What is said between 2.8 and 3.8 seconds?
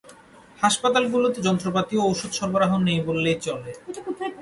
নেই বললেই চলে।